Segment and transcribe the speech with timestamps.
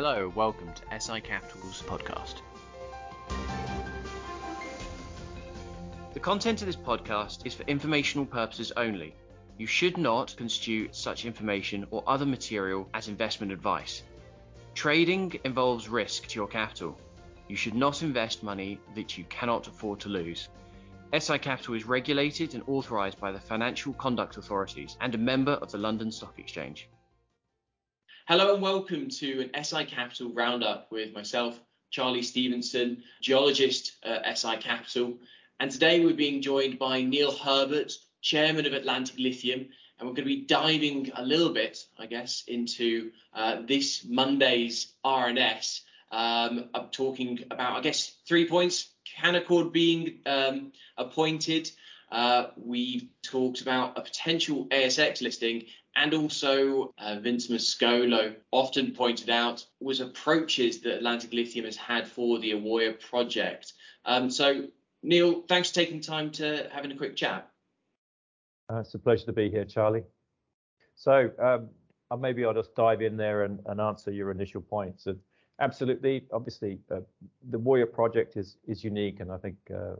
[0.00, 2.36] Hello, welcome to SI Capital's podcast.
[6.14, 9.16] The content of this podcast is for informational purposes only.
[9.56, 14.04] You should not construe such information or other material as investment advice.
[14.72, 16.96] Trading involves risk to your capital.
[17.48, 20.48] You should not invest money that you cannot afford to lose.
[21.12, 25.72] SI Capital is regulated and authorised by the Financial Conduct Authorities and a member of
[25.72, 26.88] the London Stock Exchange.
[28.28, 31.58] Hello and welcome to an SI Capital roundup with myself,
[31.90, 35.16] Charlie Stephenson, geologist at SI Capital.
[35.60, 39.70] And today we're being joined by Neil Herbert, chairman of Atlantic Lithium.
[39.98, 44.92] And we're going to be diving a little bit, I guess, into uh, this Monday's
[45.06, 45.80] RNS.
[46.12, 48.90] Um, I'm talking about, I guess, three points.
[49.22, 51.70] Canaccord being um, appointed.
[52.12, 55.64] Uh, we've talked about a potential ASX listing
[55.98, 62.06] and also uh, Vince Mascolo often pointed out was approaches that Atlantic Lithium has had
[62.06, 63.72] for the Ewoyaa project.
[64.04, 64.68] Um, so
[65.02, 67.50] Neil, thanks for taking time to having a quick chat.
[68.72, 70.04] Uh, it's a pleasure to be here, Charlie.
[70.94, 75.08] So um, maybe I'll just dive in there and, and answer your initial points.
[75.60, 77.00] Absolutely, obviously, uh,
[77.50, 79.96] the Ewoyaa project is is unique, and I think um,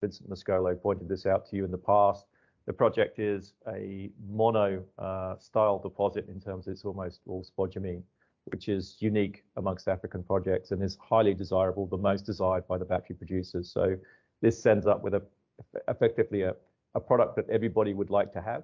[0.00, 2.26] Vincent Mascolo pointed this out to you in the past.
[2.66, 8.02] The project is a mono uh, style deposit in terms it's almost all spodumene,
[8.44, 12.84] which is unique amongst African projects and is highly desirable, the most desired by the
[12.84, 13.70] battery producers.
[13.70, 13.96] So
[14.40, 15.22] this ends up with a
[15.88, 16.54] effectively a,
[16.94, 18.62] a product that everybody would like to have.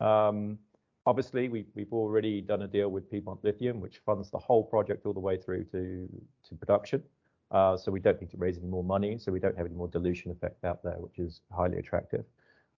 [0.00, 0.58] Um,
[1.06, 5.06] obviously, we, we've already done a deal with Piedmont Lithium, which funds the whole project
[5.06, 6.08] all the way through to,
[6.48, 7.02] to production.
[7.50, 9.74] Uh, so we don't need to raise any more money, so we don't have any
[9.74, 12.24] more dilution effect out there, which is highly attractive.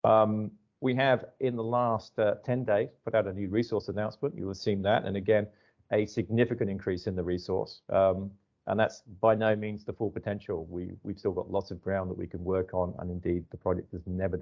[0.05, 4.37] Um, we have, in the last uh, 10 days, put out a new resource announcement.
[4.37, 5.47] You will have seen that, and again,
[5.93, 7.81] a significant increase in the resource.
[7.91, 8.31] Um,
[8.69, 10.67] and that's by no means the full potential.
[10.71, 13.57] We, we've still got lots of ground that we can work on, and indeed, the
[13.57, 14.39] project has never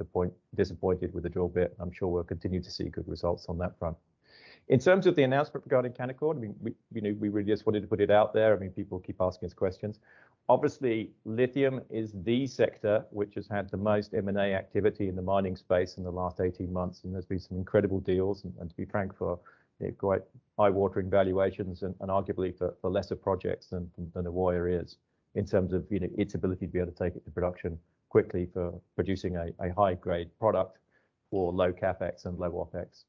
[0.57, 1.77] disappointed with the drill bit.
[1.79, 3.97] I'm sure we'll continue to see good results on that front.
[4.69, 7.67] In terms of the announcement regarding Canaccord, I mean, we, you know, we really just
[7.67, 8.53] wanted to put it out there.
[8.53, 10.01] I mean, people keep asking us questions.
[10.49, 15.57] Obviously, lithium is the sector which has had the most M&A activity in the mining
[15.57, 18.45] space in the last 18 months, and there's been some incredible deals.
[18.45, 19.41] And, to be frank, for
[19.99, 20.23] quite
[20.59, 24.99] eye-watering valuations, and, arguably for, lesser projects than than Ewoyaa is,
[25.35, 27.77] in terms of you know its ability to be able to take it to production
[28.09, 30.79] quickly for producing a, a high-grade product
[31.29, 33.05] for low capex and low opex.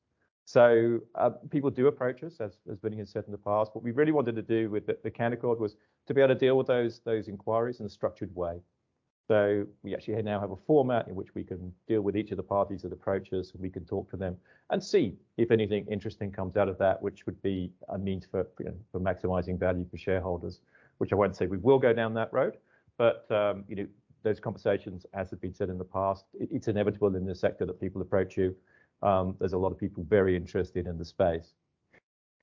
[0.47, 3.75] So uh, people do approach us, as, as Vinny has said in the past.
[3.75, 5.75] What we really wanted to do with the, the Canaccord was
[6.07, 8.61] to be able to deal with those those inquiries in a structured way.
[9.27, 12.37] So we actually now have a format in which we can deal with each of
[12.37, 14.37] the parties that approach us, and we can talk to them
[14.69, 18.47] and see if anything interesting comes out of that, which would be a means for
[18.59, 20.61] you know, for maximizing value for shareholders.
[20.99, 22.55] Which I won't say we will go down that road,
[22.97, 23.87] but um, you know
[24.23, 27.65] those conversations, as has been said in the past, it, it's inevitable in this sector
[27.65, 28.55] that people approach you
[29.01, 31.53] um, there's a lot of people very interested in the space.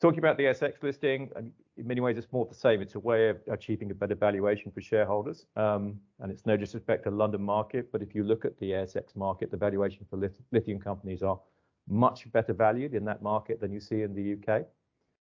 [0.01, 1.31] Talking about the ASX listing,
[1.77, 2.83] in many ways, it's more the same.
[2.83, 5.47] It's a way of achieving a better valuation for shareholders.
[5.57, 9.17] Um, and it's no disrespect to London market, but if you look at the ASX
[9.17, 10.19] market, the valuation for
[10.53, 11.41] lithium companies are
[11.89, 14.67] much better valued in that market than you see in the UK.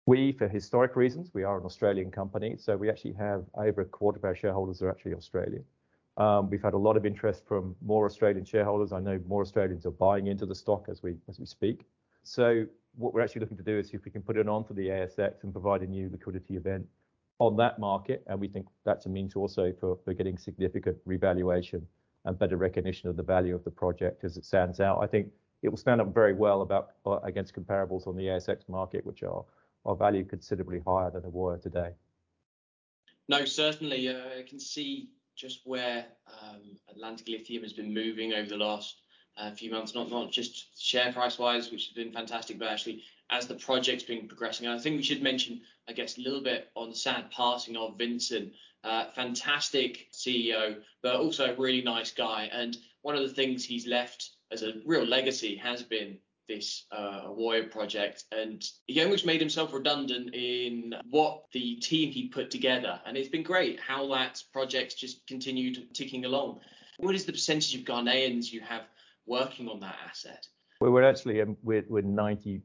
[0.06, 3.86] We, for historic reasons, we are an Australian company, so we actually have over a
[3.86, 5.66] quarter of our shareholders are actually Australian.
[6.17, 8.91] Um, we've had a lot of interest from more Australian shareholders.
[8.91, 11.85] I know more Australians are buying into the stock as we as we speak.
[12.23, 14.73] So what we're actually looking to do is see if we can put it onto
[14.73, 16.85] the ASX and provide a new liquidity event
[17.39, 18.23] on that market.
[18.28, 21.85] And we think that's a means also for, getting significant revaluation
[22.25, 24.99] and better recognition of the value of the project as it stands out.
[25.03, 25.28] I think
[25.61, 26.67] it will stand up very well
[27.05, 29.45] uh, against comparables on the ASX market, which are
[29.85, 31.91] are valued considerably higher than they were today.
[33.29, 34.09] No, certainly.
[34.09, 39.02] Uh, I can see just where um, Atlantic Lithium has been moving over the last
[39.38, 43.03] uh, few months, not not just share price wise, which has been fantastic, but actually
[43.30, 44.66] as the project's been progressing.
[44.66, 47.78] And I think we should mention, I guess, a little bit on the sad passing
[47.78, 48.53] of Vincent.
[48.84, 52.50] Uh, fantastic CEO, but also a really nice guy.
[52.52, 57.28] And one of the things he's left as a real legacy has been this uh,
[57.28, 62.99] Ewoyaa project, and he almost made himself redundant in what the team he put together.
[63.05, 66.59] And it's been great how that project's just continued ticking along.
[66.97, 68.84] What is the percentage of Ghanaians you have
[69.26, 70.47] working on that asset?
[70.79, 72.61] Well, we're actually um, we're, we're 98%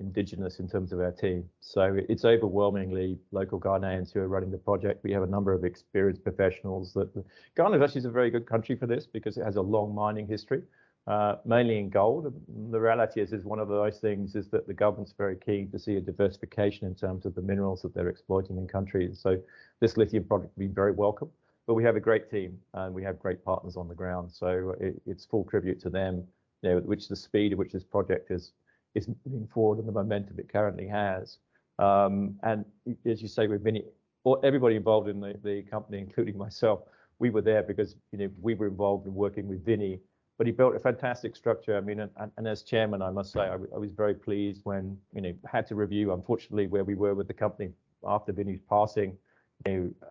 [0.00, 4.58] indigenous in terms of our team, so it's overwhelmingly local Ghanaians who are running the
[4.58, 5.04] project.
[5.04, 6.92] We have a number of experienced professionals.
[6.94, 7.08] That
[7.56, 10.26] Ghana is actually a very good country for this because it has a long mining
[10.26, 10.62] history.
[11.08, 12.30] Uh, mainly in gold.
[12.70, 15.96] The reality is, one of those things is that the government's very keen to see
[15.96, 19.18] a diversification in terms of the minerals that they're exploiting in countries.
[19.18, 19.38] So
[19.80, 21.30] this lithium project will be very welcome.
[21.66, 24.30] But we have a great team and we have great partners on the ground.
[24.30, 26.24] So it, it's full tribute to them,
[26.62, 28.52] you know, which the speed at which this project is
[28.94, 31.38] is moving forward and the momentum it currently has.
[31.78, 32.66] Um, and
[33.06, 36.80] as you say, everybody involved in the, company, including myself,
[37.18, 40.00] we were there because you know we were involved in working with Vinny
[40.38, 41.76] but he built a fantastic structure.
[41.76, 45.20] I mean, and, and as chairman, I must say, I, was very pleased when you
[45.20, 47.70] know had to review, unfortunately, where we were with the company
[48.06, 49.18] after Vinny's passing.
[49.66, 50.08] You know,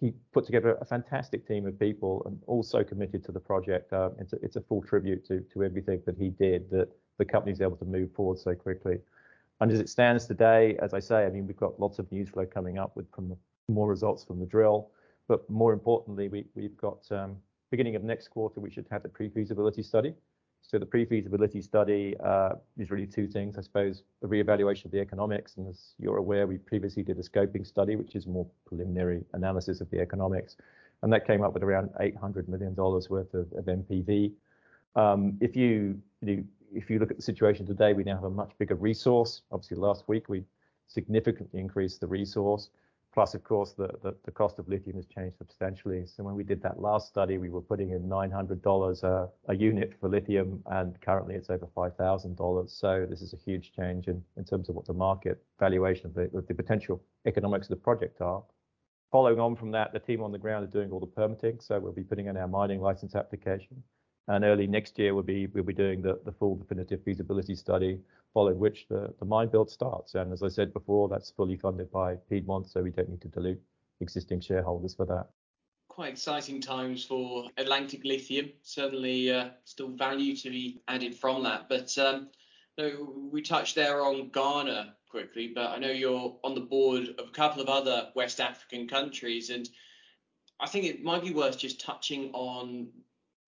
[0.00, 3.92] he put together a fantastic team of people and also committed to the project.
[3.92, 6.88] Uh, it's, a, it's a full tribute to to everything that he did that
[7.18, 8.98] the company's able to move forward so quickly.
[9.60, 12.28] And as it stands today, as I say, I mean, we've got lots of news
[12.28, 13.36] flow coming up with from
[13.68, 14.90] more results from the drill,
[15.26, 17.36] but more importantly, we, we've got um,
[17.74, 20.14] beginning of next quarter, we should have the pre-feasibility study.
[20.62, 25.00] So the pre-feasibility study uh, is really two things, I suppose, a reevaluation of the
[25.00, 25.56] economics.
[25.56, 29.80] And as you're aware, we previously did a scoping study, which is more preliminary analysis
[29.80, 30.56] of the economics.
[31.02, 34.30] And that came up with around $800 million worth of, of NPV.
[34.94, 38.30] Um, if you, you if you look at the situation today, we now have a
[38.30, 39.42] much bigger resource.
[39.50, 40.44] Obviously, last week we
[40.86, 42.70] significantly increased the resource.
[43.14, 46.04] Plus, of course, the, cost of lithium has changed substantially.
[46.04, 50.08] So when we did that last study, we were putting in $900 a, unit for
[50.08, 52.68] lithium, and currently it's over $5,000.
[52.68, 56.54] So this is a huge change in, terms of what the market valuation of the,
[56.54, 58.42] potential economics of the project are.
[59.12, 61.60] Following on from that, the team on the ground is doing all the permitting.
[61.60, 63.80] So we'll be putting in our mining license application.
[64.26, 68.00] And early next year, we'll be doing the full definitive feasibility study,
[68.34, 70.14] following which the, mine build starts.
[70.16, 73.28] And as I said before, that's fully funded by Piedmont, so we don't need to
[73.28, 73.62] dilute
[74.00, 75.28] existing shareholders for that.
[75.88, 78.50] Quite exciting times for Atlantic Lithium.
[78.62, 81.68] Certainly, uh, still value to be added from that.
[81.68, 82.28] But um,
[83.30, 87.30] we touched there on Ghana quickly, but I know you're on the board of a
[87.30, 89.68] couple of other West African countries, and
[90.58, 92.88] I think it might be worth just touching on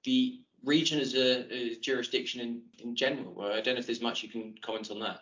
[0.05, 3.41] the region as a, a jurisdiction in, in general?
[3.41, 5.21] I don't know if there's much you can comment on that.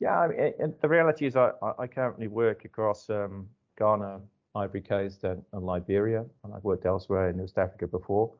[0.00, 3.48] Yeah, I mean, the reality is I, I currently work across um,
[3.78, 4.20] Ghana,
[4.54, 8.32] Ivory Coast, and, and, Liberia, and I've worked elsewhere in West Africa before.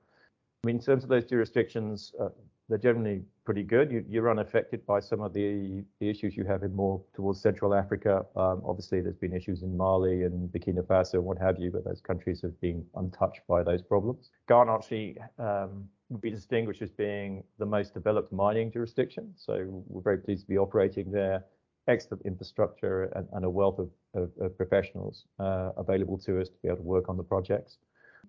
[0.63, 2.29] I mean, in terms of those jurisdictions, uh,
[2.69, 3.91] they're generally pretty good.
[3.91, 7.75] You, you're unaffected by some of the, the issues you have in more towards Central
[7.75, 8.27] Africa.
[8.37, 11.85] Um, obviously, there's been issues in Mali and Burkina Faso and what have you, but
[11.85, 14.31] those countries have been untouched by those problems.
[14.49, 19.33] Ghana actually um, would be distinguished as being the most developed mining jurisdiction.
[19.37, 21.45] So we're very pleased to be operating there.
[21.87, 26.55] Excellent infrastructure and, and a wealth of, of, of professionals uh, available to us to
[26.63, 27.79] be able to work on the projects.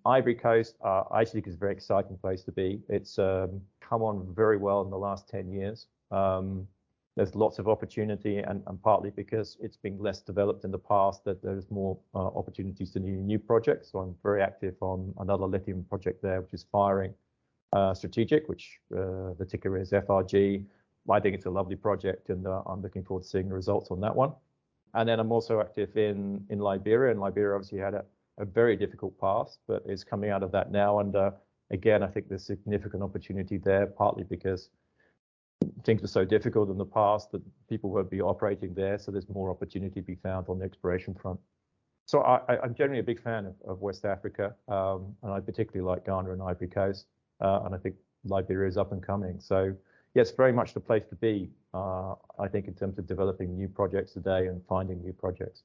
[0.05, 2.81] Ivory Coast, uh, I think, is a very exciting place to be.
[2.89, 5.87] It's um, come on very well in the last 10 years.
[6.11, 6.67] Um,
[7.15, 11.25] there's lots of opportunity, and, and, partly because it's been less developed in the past,
[11.25, 13.91] that there's more uh, opportunities to new new projects.
[13.91, 17.13] So I'm very active on another lithium project there, which is Firering
[17.73, 20.63] uh, strategic, which uh, the ticker is FRG.
[21.09, 23.91] I think it's a lovely project, and uh, I'm looking forward to seeing the results
[23.91, 24.31] on that one.
[24.93, 28.05] And then I'm also active in in Liberia, and Liberia obviously had a
[28.39, 30.99] a very difficult past, but is coming out of that now.
[30.99, 31.31] And uh,
[31.71, 34.69] again, I think there's significant opportunity there, partly because
[35.83, 38.97] things were so difficult in the past that people won't be operating there.
[38.97, 41.39] So there's more opportunity to be found on the exploration front.
[42.05, 45.87] So I, am generally a big fan of, of West Africa, um, and I particularly
[45.87, 47.05] like Ghana and Ivory Coast,
[47.39, 49.39] uh, and I think Liberia is up and coming.
[49.39, 49.75] So
[50.15, 53.67] yes, very much the place to be, uh, I think, in terms of developing new
[53.67, 55.63] projects today and finding new projects.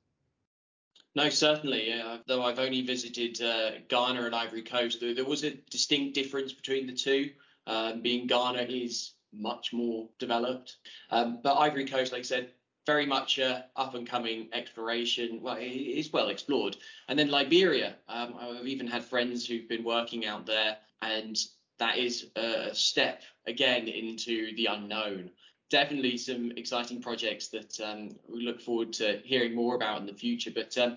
[1.15, 1.89] No, certainly.
[1.89, 2.19] Yeah.
[2.27, 6.53] Though I've only visited uh, Ghana and Ivory Coast, there, there, was a distinct difference
[6.53, 7.31] between the two.
[7.67, 10.77] Um, being Ghana is much more developed,
[11.11, 12.51] um, but Ivory Coast, like I said,
[12.87, 15.41] very much uh, up and coming exploration.
[15.41, 16.77] Well, it is well explored.
[17.09, 21.37] And then Liberia, um, I've even had friends who've been working out there, and
[21.79, 25.31] that is a step again into the unknown
[25.75, 30.14] definitely some exciting projects that um, we look forward to hearing more about in the
[30.14, 30.52] future.
[30.54, 30.97] But um,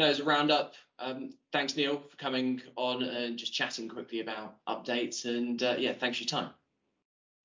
[0.00, 4.56] no, as a roundup, um, thanks Neil for coming on and just chatting quickly about
[4.66, 5.26] updates.
[5.26, 6.50] And uh, yeah, thanks for your time.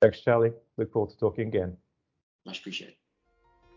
[0.02, 0.54] Thanks, Charlie.
[0.80, 1.78] Look forward to talking again.
[2.48, 2.96] Much appreciated.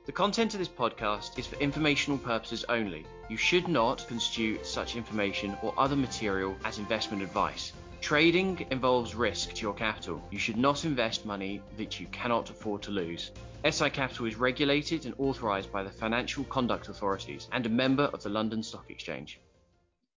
[0.06, 3.04] The content of this podcast is for informational purposes only.
[3.28, 7.74] You should not construe such information or other material as investment advice.
[8.04, 10.22] Trading involves risk to your capital.
[10.30, 13.30] You should not invest money that you cannot afford to lose.
[13.66, 18.22] SI Capital is regulated and authorised by the Financial Conduct Authorities and a member of
[18.22, 19.40] the London Stock Exchange.